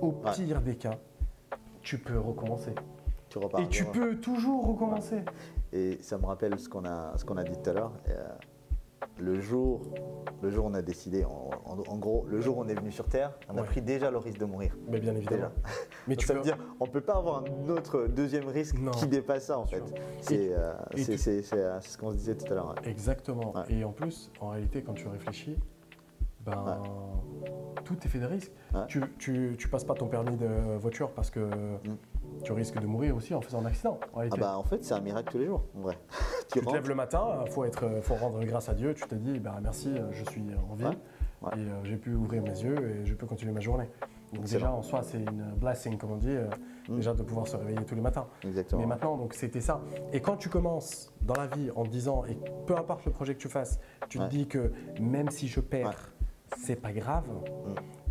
[0.00, 0.08] au.
[0.08, 0.32] Ouais.
[0.34, 0.98] pire des cas,
[1.82, 2.74] tu peux recommencer.
[3.28, 3.60] Tu repars.
[3.60, 5.22] Et tu peux toujours recommencer.
[5.72, 7.92] Et ça me rappelle ce qu'on a, ce qu'on a dit tout à l'heure.
[8.08, 8.28] euh,
[9.18, 9.82] le jour,
[10.42, 13.06] le jour où on a décidé, en, gros, le jour où on est venu sur
[13.08, 14.74] Terre, on a pris déjà le risque de mourir.
[14.88, 15.48] Mais bien évidemment.
[16.06, 16.38] Mais Donc tu ça peux...
[16.40, 18.90] veut dire, on peut pas avoir un autre deuxième risque Non.
[18.92, 19.82] qui dépasse ça en fait.
[20.20, 22.74] C'est, euh, c'est, tu- euh, ce qu'on se disait tout à l'heure.
[22.84, 23.54] Exactement.
[23.68, 25.56] Et en plus, en réalité, quand tu réfléchis,
[26.46, 26.82] ben,
[27.84, 28.52] tout est fait de risques.
[28.74, 28.80] Ouais.
[28.88, 30.46] Tu, tu, tu passes pas ton permis de
[30.78, 31.48] voiture parce que
[32.42, 33.98] tu risques de mourir aussi en faisant un accident.
[34.12, 35.98] En Ah bah en fait, c'est un miracle tous les jours, en vrai.
[36.52, 38.94] tu te lèves le matin, faut être, faut rendre grâce à Dieu.
[38.94, 40.84] Tu te dis, bah, merci, je suis en vie
[41.42, 41.50] Ouais.
[41.54, 43.90] Et euh, j'ai pu ouvrir mes yeux et je peux continuer ma journée.
[44.32, 44.60] Donc Excellent.
[44.60, 46.48] déjà en soi, c'est une blessing, comme on dit, euh,
[46.88, 46.96] Mm.
[46.96, 48.26] déjà de pouvoir se réveiller tous les matins.
[48.42, 48.80] Exactement.
[48.80, 49.80] Mais maintenant, donc c'était ça.
[50.14, 53.34] Et quand tu commences dans la vie en te disant, et peu importe le projet
[53.34, 53.78] que tu fasses,
[54.08, 54.24] tu Ouais.
[54.26, 56.12] te dis que même si je perds.
[56.58, 57.24] C'est pas grave,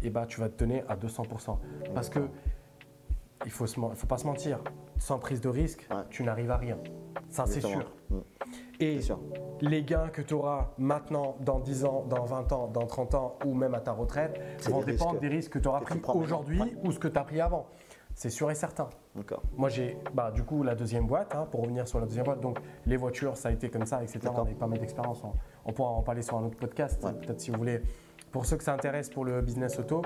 [0.03, 1.57] et bah tu vas te donner à 200%.
[1.93, 2.27] Parce que
[3.45, 4.59] il faut, se faut pas se mentir,
[4.97, 5.97] sans prise de risque, Ouais.
[6.09, 6.77] tu n'arrives à rien.
[7.29, 7.91] Ça, c'est sûr.
[8.09, 8.15] Mm.
[8.79, 9.19] Et sûr.
[9.61, 13.37] les gains que tu auras maintenant, dans 10 ans, dans 20 ans, dans 30 ans,
[13.45, 16.61] ou même à ta retraite, vont dépendre risques des risques que tu auras pris aujourd'hui
[16.61, 16.75] Ouais.
[16.83, 17.67] ou ce que tu as pris avant.
[18.15, 18.89] C'est sûr et certain.
[19.57, 22.39] Moi, j'ai bah, du coup la deuxième boîte, hein, pour revenir sur la deuxième boîte.
[22.41, 24.19] Donc, les voitures, ça a été comme ça, etc.
[24.33, 25.21] On a eu pas mal d'expérience.
[25.23, 25.33] On,
[25.65, 27.13] on pourra en parler sur un autre podcast, Ouais.
[27.13, 27.81] peut-être si vous voulez.
[28.35, 30.01] Pour ceux que ça intéresse pour le business auto,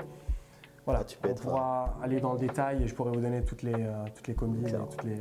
[0.84, 3.62] voilà, Ah, tu on pourra aller dans le détail et je pourrais vous donner toutes
[3.62, 5.18] les, euh, toutes les toutes les.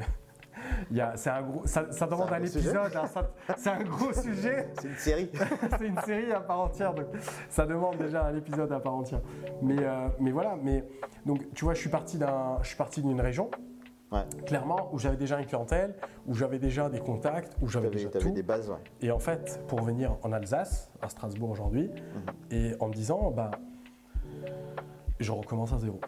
[1.16, 3.22] C'est un gros, ça, ça demande un épisode, hein,
[3.58, 4.68] c'est un gros sujet.
[4.80, 5.32] C'est une série.
[5.80, 7.08] c'est une série à part entière, donc
[7.50, 9.22] ça demande déjà un épisode à part entière.
[9.64, 10.84] Mais, euh, mais voilà, mais
[11.26, 13.50] donc tu vois, je suis parti d'un, je suis parti d'une région,
[14.12, 14.24] Ouais.
[14.46, 15.94] clairement, où j'avais déjà une clientèle,
[16.26, 18.32] où j'avais déjà des contacts, où j'avais déjà avais tout.
[18.32, 18.78] des bases, ouais.
[19.02, 22.34] Et en fait, pour venir en Alsace, à Strasbourg aujourd'hui, Mhm.
[22.52, 23.52] et en me disant, bah,
[25.20, 26.00] je recommence à zéro.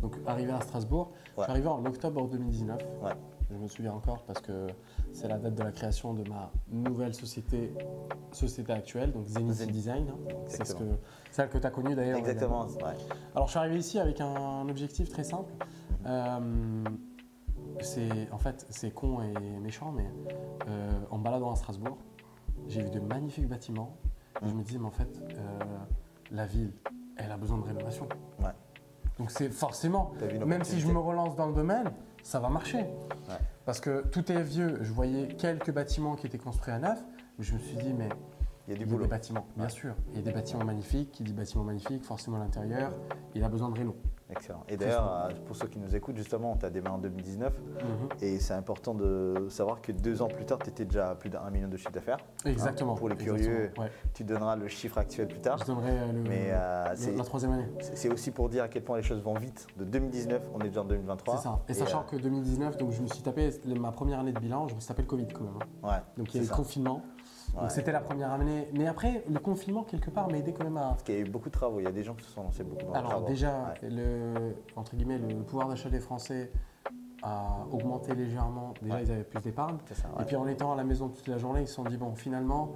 [0.00, 1.44] Donc arrivé à Strasbourg, je Ouais.
[1.44, 2.80] suis arrivé en octobre 2019.
[3.02, 3.12] Ouais.
[3.50, 4.66] Je me souviens encore parce que
[5.12, 7.72] c'est la date de la création de ma nouvelle société,
[8.30, 9.70] société actuelle, donc Zenith.
[9.70, 10.06] Design.
[10.08, 10.32] hein.
[10.46, 10.84] C'est ce que,
[11.30, 12.18] celle que tu as connue d'ailleurs.
[12.18, 12.66] Exactement.
[12.66, 12.94] ouais.
[13.34, 15.52] Alors je suis arrivé ici avec un objectif très simple.
[16.06, 16.40] Euh,
[17.80, 20.06] c'est en fait c'est con et méchant, mais
[20.68, 21.98] euh, en me baladant à Strasbourg,
[22.68, 23.96] j'ai vu de magnifiques bâtiments.
[24.44, 25.58] Et je me disais mais en fait euh,
[26.30, 26.72] la ville,
[27.16, 28.08] elle a besoin de rénovation.
[28.40, 28.50] Ouais.
[29.18, 30.12] Donc c'est forcément,
[30.46, 31.90] même si je me relance dans le domaine,
[32.22, 32.78] ça va marcher.
[32.78, 33.38] Ouais.
[33.66, 34.78] Parce que tout est vieux.
[34.82, 37.02] Je voyais quelques bâtiments qui étaient construits à neuf,
[37.38, 38.08] mais je me suis dit mais
[38.66, 39.04] Il y a du il y a boulot.
[39.04, 39.94] des bâtiments, bien sûr.
[40.12, 41.12] Il y a des bâtiments magnifiques.
[41.12, 42.92] Qui dit bâtiment magnifique, forcément l'intérieur,
[43.34, 43.94] il a besoin de réno.
[44.32, 44.64] Excellent.
[44.68, 48.08] Et d'ailleurs, euh, pour ceux qui nous écoutent, justement, tu as démarré en 2019 Mhm.
[48.20, 51.30] et c'est important de savoir que deux ans plus tard, tu étais déjà à plus
[51.30, 52.18] d'un million de chiffre d'affaires.
[52.44, 52.92] Exactement.
[52.94, 53.90] Hein, pour les curieux, ouais.
[54.14, 55.58] Tu donneras le chiffre actuel plus tard.
[55.58, 57.68] Je donnerai euh, le, Mais euh, le- c'est- la troisième année.
[57.80, 59.66] c'est c'est aussi pour dire à quel point les choses vont vite.
[59.76, 61.36] De 2019, on est déjà en 2023.
[61.36, 61.60] C'est ça.
[61.68, 64.66] Et, sachant euh, que 2019, donc je me suis tapé ma première année de bilan,
[64.68, 65.54] je me suis tapé le Covid quand même.
[65.82, 65.88] hein.
[65.88, 66.54] ouais, Donc il y a eu le ça.
[67.54, 67.60] Ouais.
[67.60, 68.68] Donc c'était la première année.
[68.72, 70.88] Mais après, le confinement, quelque part, m'a aidé quand même à.
[70.90, 71.80] Parce qu'il y a eu beaucoup de travaux.
[71.80, 73.88] Il y a des gens qui se sont lancés beaucoup dans Alors déjà, Ouais.
[73.90, 76.50] le, entre guillemets, le pouvoir d'achat des Français
[77.22, 78.74] a augmenté légèrement.
[78.82, 79.02] Déjà, Ouais.
[79.04, 79.76] ils avaient plus d'épargne.
[80.20, 82.14] Et puis en étant à la maison toute la journée, ils se sont dit, bon,
[82.14, 82.72] finalement,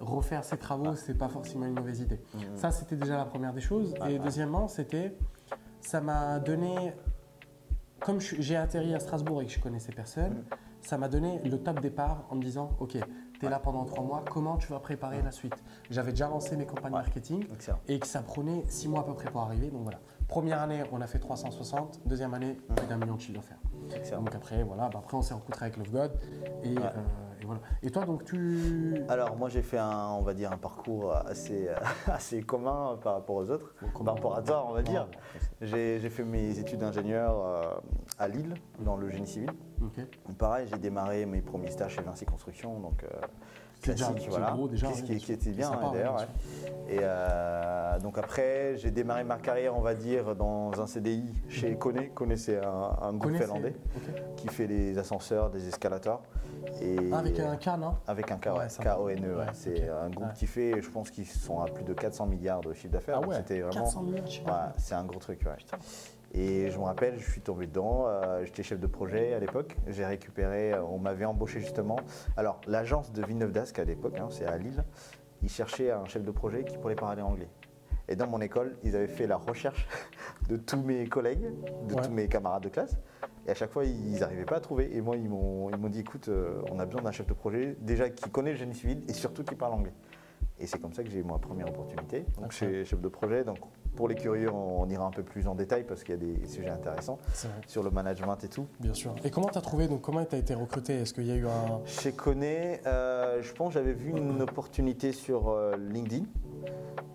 [0.00, 2.20] refaire ces travaux, c'est pas forcément une mauvaise idée.
[2.34, 2.40] Mhm.
[2.56, 3.94] Ça, c'était déjà la première des choses.
[4.08, 5.16] Et deuxièmement, c'était,
[5.80, 6.92] ça m'a donné,
[8.00, 10.44] comme j'ai atterri à Strasbourg et que je connaissais personne, Mhm.
[10.80, 12.96] ça m'a donné le top départ en me disant, ok,
[13.38, 15.54] tu es là pendant trois mois, comment tu vas préparer la suite?
[15.90, 17.78] J'avais déjà lancé mes campagnes marketing Excellent.
[17.88, 19.68] et que ça prenait six mois à peu près pour arriver.
[19.70, 20.00] Donc voilà.
[20.28, 22.00] Première année, on a fait 360.
[22.06, 23.58] Deuxième année, plus d'un million de chiffre d'affaires.
[23.96, 24.20] Excellent.
[24.22, 26.12] Donc après, voilà, bah après on s'est rencontré avec Love God
[26.62, 26.84] et, Ouais.
[26.84, 27.60] euh, et voilà.
[27.82, 29.02] Et toi, donc tu.
[29.08, 31.68] Alors moi j'ai fait un, on va dire un parcours assez,
[32.06, 35.08] assez commun par rapport aux autres, Bon, par rapport à toi on va dire.
[35.10, 37.62] Ah, J'ai fait mes études d'ingénieur euh,
[38.18, 39.50] à Lille dans le génie civil.
[40.36, 43.08] Pareil j'ai démarré mes premiers stages chez Vinci Construction donc euh,
[43.80, 44.50] classique c'est voilà.
[44.52, 46.16] gros déjà, Qui- qui, qui était bien hein, d'ailleurs.
[46.16, 46.26] ouais.
[46.90, 51.76] Et euh, donc après j'ai démarré ma carrière on va dire dans un CDI chez
[51.76, 52.08] Kone.
[52.14, 54.34] Kone c'est un, un groupe Connaissez- finlandais ok.
[54.36, 56.22] qui fait des ascenseurs, des escalators.
[56.80, 57.94] Et Ah, avec un K, non?
[58.06, 58.66] Avec un K, Ouais.
[58.80, 59.36] K-O-N-E.
[59.38, 59.44] ouais.
[59.52, 59.96] C'est ok.
[60.02, 62.92] un groupe qui fait, je pense qu'ils sont à plus de 400 milliards de chiffre
[62.92, 63.16] d'affaires.
[63.18, 63.84] Ah donc ouais, C'était vraiment.
[63.84, 64.72] 400 millions de chiffre Ouais, d'affaires.
[64.78, 65.40] c'est un gros truc.
[65.46, 65.78] ouais.
[66.34, 68.04] Et je me rappelle, je suis tombé dedans.
[68.06, 69.76] euh, J'étais chef de projet à l'époque.
[69.86, 71.96] J'ai récupéré, euh, on m'avait embauché justement.
[72.36, 74.84] Alors, l'agence de Villeneuve d'Ascq à l'époque, hein, c'est à Lille,
[75.42, 77.48] ils cherchaient un chef de projet qui pourrait parler anglais.
[78.10, 79.86] Et dans mon école, ils avaient fait la recherche
[80.48, 81.46] de tous mes collègues,
[81.88, 82.02] de Ouais.
[82.02, 82.96] tous mes camarades de classe.
[83.46, 84.94] Et à chaque fois, ils n'arrivaient pas à trouver.
[84.96, 87.34] Et moi, ils m'ont ils m'ont dit écoute, euh, on a besoin d'un chef de
[87.34, 89.92] projet, déjà qui connaît le génie civil et surtout qui parle anglais.
[90.60, 92.24] Et c'est comme ça que j'ai eu ma première opportunité.
[92.36, 92.52] Donc, Ok.
[92.52, 93.44] chez chef de projet.
[93.44, 93.58] Donc,
[93.98, 96.20] pour les curieux, on, on ira un peu plus en détail parce qu'il y a
[96.20, 97.18] des sujets intéressants
[97.66, 98.66] sur le management et tout.
[98.78, 99.12] bien sûr.
[99.24, 100.94] Et comment tu as trouvé, donc comment tu as été recruté?
[101.00, 101.80] Est-ce qu'il y a eu un.
[101.84, 106.26] Chez Koné, euh, je pense que j'avais vu une opportunité sur euh, LinkedIn.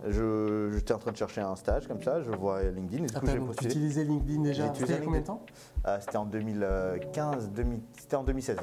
[0.09, 3.13] Je- J'étais en train de chercher un stage comme ça, je vois LinkedIn et du
[3.13, 4.73] coup j'ai donc, tu utilisais LinkedIn déjà?
[4.73, 5.41] C'était il y a combien de temps?
[5.87, 8.57] Euh, C'était en 2015, 2000 c'était en 2016.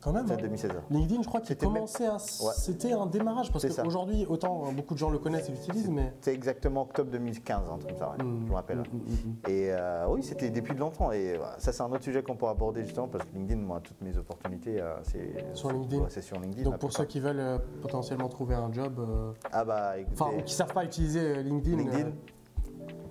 [0.00, 0.26] Quand même.
[0.26, 0.46] C'était hein.
[0.46, 0.70] 2016.
[0.90, 2.18] LinkedIn, je crois qu'il C'était même- commençait à.
[2.18, 6.12] C'était un démarrage parce qu'aujourd'hui, autant euh, beaucoup de gens le connaissent et l'utilisent, mais.
[6.20, 8.78] C'est exactement octobre 2015, un truc comme ça, ouais, Hmm, je me rappelle.
[8.78, 9.50] hmm, hmm, hmm.
[9.50, 11.12] Et euh, oui, c'était depuis longtemps.
[11.12, 13.80] Et voilà, ça, c'est un autre sujet qu'on pourra aborder justement parce que LinkedIn, moi,
[13.82, 16.02] toutes mes opportunités, euh, c'est Sur LinkedIn.
[16.02, 16.62] ouais, c'est sur LinkedIn.
[16.70, 20.42] Donc pour ceux qui veulent euh, potentiellement trouver un job, euh, Ah bah enfin ou
[20.42, 22.10] qui savent pas utiliser euh, LinkedIn, LinkedIn,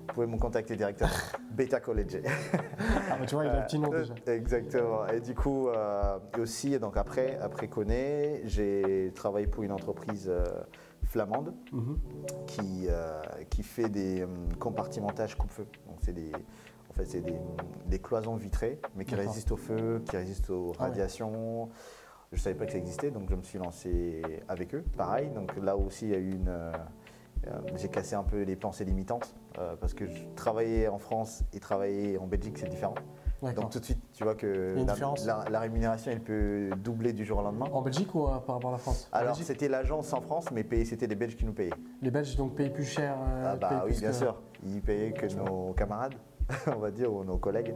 [0.10, 1.10] vous pouvez me contacter directement.
[1.52, 2.18] Beta College.
[3.12, 4.14] ah tu vois il a un petit nom Euh, déjà.
[4.34, 5.08] Exactement.
[5.08, 10.28] Et du coup, euh, et aussi, donc après, après Coné, j'ai travaillé pour une entreprise
[10.30, 10.46] euh,
[11.06, 11.98] flamande Mhm.
[12.48, 14.26] qui, euh, qui fait des
[14.60, 15.68] compartimentages coupe-feu.
[15.88, 16.32] Donc c'est des,
[16.90, 17.36] en fait, c'est des,
[17.86, 20.90] des cloisons vitrées, mais qui résistent au feu, qui résistent aux Ah ouais.
[20.90, 21.70] radiations.
[22.32, 24.84] Je ne savais pas que ça existait, donc je me suis lancé avec eux.
[24.98, 26.52] Pareil, donc là aussi, il y a eu une.
[27.48, 31.44] Euh, j'ai cassé un peu les pensées limitantes euh, parce que je travaillais en France
[31.54, 32.96] et travailler en Belgique, c'est différent.
[33.56, 35.26] Donc tout de suite, tu vois que la, différence.
[35.26, 37.68] la- la rémunération, elle peut doubler du jour au lendemain.
[37.72, 39.08] En Belgique ou euh, par rapport à la France?
[39.14, 41.74] Alors c'était l'agence en France, mais c'était les Belges qui nous payaient.
[42.02, 43.16] les Belges donc payent plus cher.
[43.46, 44.36] Ah bah oui, bien que- sûr.
[44.68, 46.16] Ils payaient que nos camarades,
[46.68, 47.74] on va dire, ou nos collègues.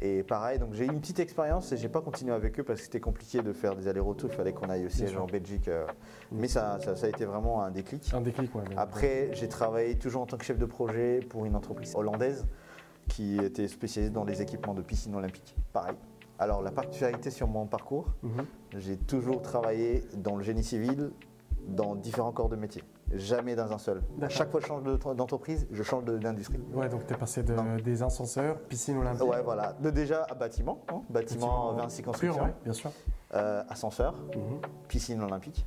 [0.00, 2.80] Et pareil, donc j'ai eu une petite expérience et j'ai pas continué avec eux parce
[2.80, 4.28] que c'était compliqué de faire des allers-retours.
[4.30, 5.22] Il fallait qu'on aille au siège sûr.
[5.22, 5.68] en Belgique.
[5.68, 5.86] euh,
[6.30, 8.12] Mais ça, ça, ça a été vraiment un déclic.
[8.12, 8.62] Un déclic, ouais.
[8.76, 12.44] Après, j'ai travaillé toujours en tant que chef de projet pour une entreprise hollandaise
[13.08, 15.54] qui était spécialisée dans les équipements de piscine olympique.
[15.72, 15.94] Pareil.
[16.38, 18.44] Alors, la particularité sur mon parcours, Mhm.
[18.76, 21.10] j'ai toujours travaillé dans le génie civil,
[21.66, 22.82] dans différents corps de métier.
[23.12, 24.02] Jamais dans un seul.
[24.28, 26.58] Chaque fois que je change de- d'entreprise, je change d'industrie.
[26.74, 29.22] Ouais, donc tu es passé de- des ascenseurs, piscine olympique.
[29.28, 29.74] Ouais, voilà.
[29.74, 32.90] De déjà à bâtiment, hein, bâtiment Vinci pur, Construction, ouais, bien sûr.
[33.34, 34.60] euh, ascenseur, Mhm.
[34.88, 35.66] piscine olympique.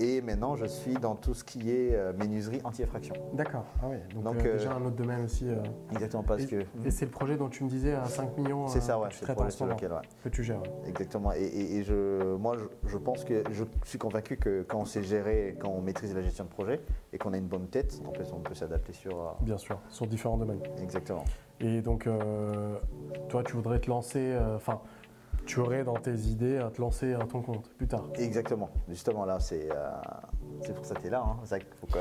[0.00, 3.14] Et maintenant, je suis dans tout ce qui est euh, menuiserie anti-effraction.
[3.32, 3.64] D'accord.
[3.82, 4.00] Ah ouais.
[4.14, 5.48] Donc, Donc, euh, euh, déjà un autre domaine aussi.
[5.48, 5.56] euh,
[5.90, 6.64] Exactement parce et que.
[6.84, 8.68] et c'est le projet dont tu me disais à 5 millions.
[8.68, 9.98] C'est ça, ouais, c'est le projet sur lequel, ouais.
[10.22, 10.62] que tu gères.
[10.86, 11.32] Exactement.
[11.32, 14.84] Et, et- et je, moi, je, je pense que je suis convaincu que quand on
[14.84, 16.80] sait gérer, quand on maîtrise la gestion de projet
[17.12, 19.34] et qu'on a une bonne tête, en fait, on peut s'adapter sur.
[19.40, 20.60] Bien sûr, sur différents domaines.
[20.80, 21.24] Exactement.
[21.60, 22.08] Et donc,
[23.28, 24.20] toi, tu voudrais te lancer.
[24.20, 24.80] euh, Enfin,
[25.48, 28.04] tu aurais dans tes idées à te lancer à ton compte plus tard.
[28.16, 28.68] Exactement.
[28.88, 29.88] Justement, là, c'est euh,
[30.62, 31.24] c'est pour ça que tu es là.
[31.24, 31.36] Hein.
[31.80, 31.98] Faut que-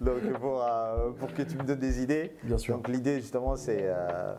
[0.04, 2.34] Donc, pour, euh, pour que tu me donnes des idées.
[2.42, 2.76] Bien sûr.
[2.76, 4.34] Donc, l'idée, justement, c'est euh,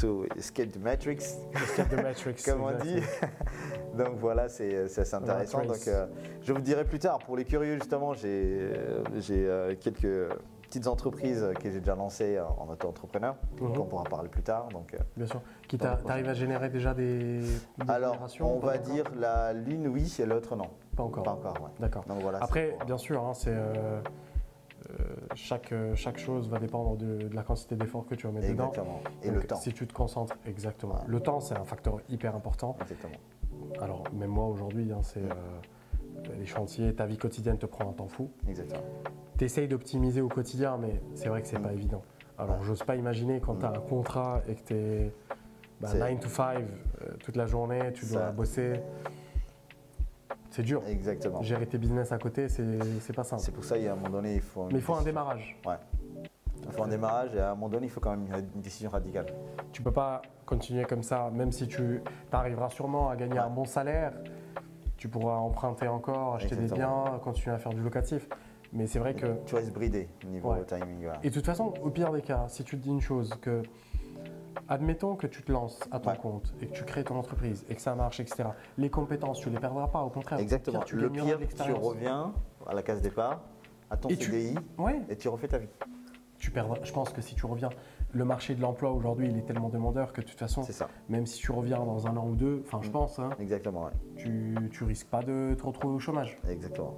[0.00, 1.18] to escape the matrix,
[1.54, 2.42] Escape the Matrix.
[2.44, 3.00] comme on dit.
[3.98, 5.62] Donc, voilà, c'est c'est assez intéressant.
[5.64, 6.06] Donc, euh,
[6.42, 7.18] je vous dirai plus tard.
[7.18, 10.32] Pour les curieux, justement, j'ai euh, j'ai, euh, quelques
[10.68, 13.34] petites entreprises que j'ai déjà lancées en auto-entrepreneur.
[13.60, 13.72] Mhm.
[13.72, 14.68] qu'on pourra parler plus tard.
[14.68, 15.40] Donc, euh, Bien sûr.
[15.66, 16.08] Qui Dans le t'a- prochain.
[16.08, 17.46] t'arrives à générer déjà des, des
[17.88, 20.68] alors, on va dire la l'une oui et l'autre non.
[20.96, 21.22] Pas encore.
[21.24, 21.70] Pas encore, ouais.
[21.80, 22.04] D'accord.
[22.20, 22.38] Voilà.
[22.42, 24.00] Après, pour- bien sûr, hein, c'est euh,
[24.90, 24.94] euh,
[25.34, 28.68] chaque, chaque chose va dépendre de, de la quantité d'efforts que tu vas mettre dedans.
[28.68, 29.00] Exactement.
[29.22, 29.56] Et Donc, le temps.
[29.56, 30.94] Si tu te concentres, exactement.
[30.94, 31.00] Ouais.
[31.06, 32.76] Le temps, c'est un facteur hyper important.
[32.82, 33.16] Exactement.
[33.80, 35.30] Alors, même moi aujourd'hui, hein, c'est Mm.
[35.30, 35.34] euh,
[36.38, 38.30] les chantiers, ta vie quotidienne te prend un temps fou.
[38.48, 38.82] Exactement.
[39.38, 41.62] Tu essayes d'optimiser au quotidien, mais c'est vrai que c'est Mm.
[41.62, 42.02] pas évident.
[42.38, 42.64] Alors, Ouais.
[42.64, 45.12] j'ose pas imaginer quand tu as un contrat et que tu es
[45.84, 46.58] C'est- 9 to 5
[47.02, 48.80] euh, toute la journée, tu dois Ça- bosser.
[50.50, 50.82] C'est dur.
[50.88, 51.42] Exactement.
[51.42, 53.42] Gérer tes business à côté, c'est pas simple.
[53.42, 54.64] C'est pour ça qu'à un moment donné, il faut.
[54.66, 55.56] Mais il faut un démarrage.
[56.66, 58.60] Il faut un démarrage et à un moment donné, il faut quand même une une
[58.60, 59.26] décision radicale.
[59.72, 62.02] Tu peux pas continuer comme ça, même si tu
[62.32, 63.38] arriveras sûrement à gagner Ouais.
[63.38, 64.12] un bon salaire.
[64.98, 68.28] Tu pourras emprunter encore, acheter des biens, continuer à faire du locatif.
[68.72, 69.26] Mais c'est vrai que.
[69.46, 70.64] Tu vas se brider au niveau Ouais.
[70.66, 71.02] timing.
[71.04, 71.20] voilà.
[71.22, 73.62] Et de toute façon, au pire des cas, si tu te dis une chose, que.
[74.68, 76.16] Admettons que tu te lances à ton Ouais.
[76.18, 78.50] compte et que tu crées ton entreprise et que ça marche, etc.
[78.76, 80.40] Les compétences, tu les perdras pas, au contraire.
[80.40, 80.80] Exactement.
[80.80, 82.32] pire, tu le pire, tu reviens
[82.66, 83.40] à la case départ,
[83.88, 85.68] à ton Et tu- CDI Ouais, et tu refais ta vie.
[86.38, 86.76] tu perdras.
[86.82, 87.70] Je pense que si tu reviens,
[88.12, 90.88] le marché de l'emploi aujourd'hui, il est tellement demandeur que de toute façon, ça.
[91.08, 92.92] même si tu reviens dans un an ou deux, enfin, je Mm.
[92.92, 93.84] pense, hein, Exactement.
[93.84, 93.90] ouais.
[94.16, 96.38] tu, tu risques pas de te retrouver au chômage.
[96.48, 96.94] Exactement.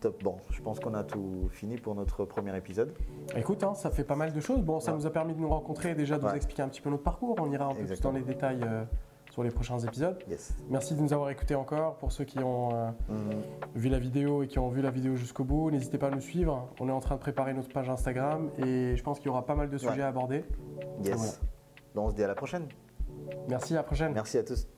[0.00, 0.22] Top.
[0.22, 2.92] Bon, je pense qu'on a tout fini pour notre premier épisode.
[3.36, 4.60] Écoute, hein, ça fait pas mal de choses.
[4.62, 4.98] Bon, ça Ouais.
[4.98, 6.36] nous a permis de nous rencontrer et déjà de vous Ouais.
[6.36, 7.36] expliquer un petit peu notre parcours.
[7.40, 8.84] On ira un peu plus dans les détails euh,
[9.34, 10.16] sur les prochains épisodes.
[10.30, 10.54] Yes.
[10.70, 11.96] Merci de nous avoir écoutés encore.
[11.96, 13.42] Pour ceux qui ont euh, Mhm.
[13.74, 16.20] vu la vidéo et qui ont vu la vidéo jusqu'au bout, n'hésitez pas à nous
[16.20, 16.68] suivre.
[16.78, 19.44] On est en train de préparer notre page Instagram et je pense qu'il y aura
[19.44, 20.02] pas mal de sujets Ouais.
[20.02, 20.44] à aborder.
[21.02, 21.16] Yes.
[21.16, 21.32] Voilà.
[21.96, 22.68] Bon, on se dit à la prochaine.
[23.48, 24.12] Merci, à la prochaine.
[24.14, 24.68] Merci à tous.